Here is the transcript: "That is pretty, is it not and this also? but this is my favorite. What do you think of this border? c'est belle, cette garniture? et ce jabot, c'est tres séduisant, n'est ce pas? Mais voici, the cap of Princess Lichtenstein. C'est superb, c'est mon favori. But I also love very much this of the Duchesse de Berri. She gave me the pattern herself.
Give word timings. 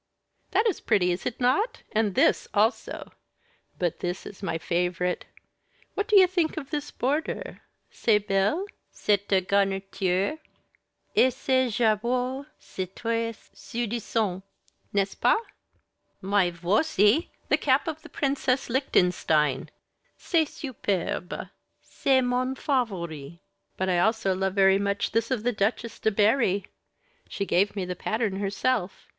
"That 0.49 0.65
is 0.65 0.81
pretty, 0.81 1.11
is 1.11 1.27
it 1.27 1.39
not 1.39 1.83
and 1.91 2.15
this 2.15 2.47
also? 2.55 3.11
but 3.77 3.99
this 3.99 4.25
is 4.25 4.41
my 4.41 4.57
favorite. 4.57 5.25
What 5.93 6.07
do 6.07 6.17
you 6.19 6.25
think 6.25 6.57
of 6.57 6.71
this 6.71 6.89
border? 6.89 7.61
c'est 7.91 8.17
belle, 8.17 8.65
cette 8.89 9.47
garniture? 9.47 10.39
et 11.15 11.31
ce 11.31 11.69
jabot, 11.71 12.47
c'est 12.57 12.95
tres 12.95 13.51
séduisant, 13.53 14.41
n'est 14.91 15.07
ce 15.11 15.13
pas? 15.15 15.37
Mais 16.19 16.49
voici, 16.49 17.29
the 17.49 17.57
cap 17.57 17.87
of 17.87 18.03
Princess 18.11 18.71
Lichtenstein. 18.71 19.69
C'est 20.17 20.45
superb, 20.47 21.47
c'est 21.79 22.21
mon 22.23 22.55
favori. 22.55 23.39
But 23.77 23.87
I 23.87 23.99
also 23.99 24.33
love 24.33 24.55
very 24.55 24.79
much 24.79 25.11
this 25.11 25.29
of 25.29 25.43
the 25.43 25.51
Duchesse 25.53 25.99
de 25.99 26.09
Berri. 26.09 26.65
She 27.29 27.45
gave 27.45 27.75
me 27.75 27.85
the 27.85 27.95
pattern 27.95 28.37
herself. 28.39 29.07